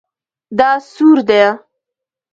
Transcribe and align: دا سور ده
دا 0.57 0.69
سور 0.91 1.17
ده 1.27 1.43